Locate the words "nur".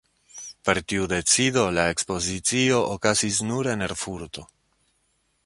3.53-3.71